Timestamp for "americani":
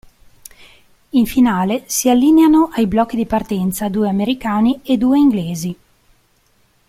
4.09-4.79